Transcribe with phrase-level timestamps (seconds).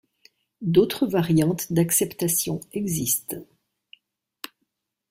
[0.61, 3.43] D'autres variantes d'acceptation existent.